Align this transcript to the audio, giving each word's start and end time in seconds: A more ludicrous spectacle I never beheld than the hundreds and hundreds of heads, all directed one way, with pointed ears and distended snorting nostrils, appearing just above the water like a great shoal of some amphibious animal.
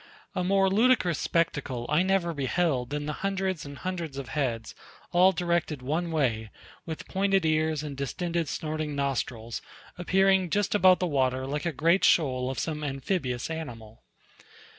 A 0.33 0.43
more 0.43 0.67
ludicrous 0.67 1.19
spectacle 1.19 1.85
I 1.87 2.01
never 2.01 2.33
beheld 2.33 2.89
than 2.89 3.05
the 3.05 3.13
hundreds 3.21 3.67
and 3.67 3.77
hundreds 3.77 4.17
of 4.17 4.29
heads, 4.29 4.73
all 5.11 5.31
directed 5.31 5.83
one 5.83 6.09
way, 6.09 6.49
with 6.87 7.07
pointed 7.07 7.45
ears 7.45 7.83
and 7.83 7.95
distended 7.95 8.47
snorting 8.49 8.95
nostrils, 8.95 9.61
appearing 9.99 10.49
just 10.49 10.73
above 10.73 10.97
the 10.97 11.05
water 11.05 11.45
like 11.45 11.67
a 11.67 11.71
great 11.71 12.03
shoal 12.03 12.49
of 12.49 12.57
some 12.57 12.83
amphibious 12.83 13.51
animal. 13.51 14.01